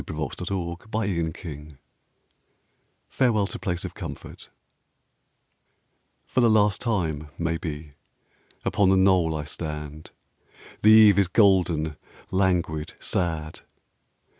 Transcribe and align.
FAREWELL 0.03 0.29
TO 0.29 0.87
PLACE 0.89 1.17
OF 1.19 1.35
COMFORT 1.35 1.77
FAREWELL 3.07 3.45
TO 3.45 3.59
PLACE 3.59 3.85
OF 3.85 3.93
COMFORT 3.93 4.49
For 6.25 6.41
the 6.41 6.49
last 6.49 6.81
time, 6.81 7.27
maybe, 7.37 7.91
upon 8.65 8.89
the 8.89 8.97
knoll 8.97 9.35
I 9.35 9.43
stand. 9.43 10.09
The 10.81 10.89
eve 10.89 11.19
is 11.19 11.27
golden, 11.27 11.97
languid, 12.31 12.95
sad.... 12.99 13.59